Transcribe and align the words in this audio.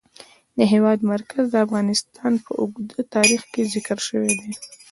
د 0.57 0.59
هېواد 0.73 0.99
مرکز 1.13 1.43
د 1.51 1.55
افغانستان 1.65 2.33
په 2.45 2.51
اوږده 2.61 3.01
تاریخ 3.15 3.41
کې 3.51 3.69
ذکر 3.73 3.97
شوی 4.07 4.33
دی. 4.39 4.51